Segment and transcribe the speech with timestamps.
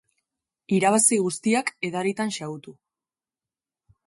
[0.77, 2.75] Irabazi guztiak edaritan xahutu.